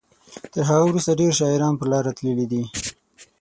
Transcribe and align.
تر 0.53 0.61
هغه 0.69 0.83
وروسته 0.87 1.11
ډیر 1.19 1.31
شاعران 1.39 1.73
پر 1.79 1.87
لاره 1.91 2.11
تللي 2.17 2.45
دي. 2.51 2.63